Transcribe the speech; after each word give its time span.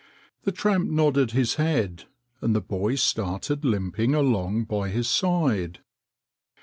The 0.45 0.51
tramp 0.51 0.89
nodded 0.89 1.29
his 1.29 1.57
head, 1.57 2.05
and 2.41 2.55
the 2.55 2.59
boy 2.61 2.95
started 2.95 3.63
limping 3.63 4.15
along 4.15 4.63
by 4.63 4.89
his 4.89 5.07
side. 5.07 5.81